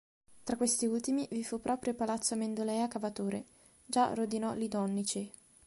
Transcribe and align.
Tra 0.43 0.57
questi 0.57 0.87
ultimi 0.87 1.27
vi 1.29 1.43
fu 1.43 1.61
proprio 1.61 1.91
il 1.91 1.97
palazzo 1.99 2.33
Amendolea-Cavatore, 2.33 3.45
già 3.85 4.15
Rodinò-Lidonnici. 4.15 5.31